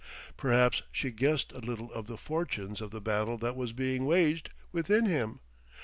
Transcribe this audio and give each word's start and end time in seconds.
Perhaps 0.35 0.81
she 0.91 1.11
guessed 1.11 1.51
a 1.51 1.59
little 1.59 1.93
of 1.93 2.07
the 2.07 2.17
fortunes 2.17 2.81
of 2.81 2.89
the 2.89 2.99
battle 2.99 3.37
that 3.37 3.55
was 3.55 3.71
being 3.71 4.07
waged 4.07 4.49
within 4.71 5.05
him. 5.05 5.41